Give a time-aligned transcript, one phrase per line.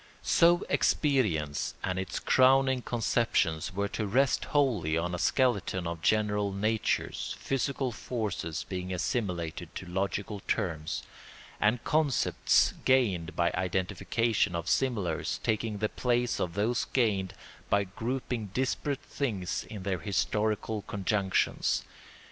[0.23, 6.51] So experience and its crowning conceptions were to rest wholly on a skeleton of general
[6.51, 11.03] natures, physical forces being assimilated to logical terms,
[11.59, 17.35] and concepts gained by identification of similars taking the place of those gained
[17.69, 21.83] by grouping disparate things in their historical conjunctions.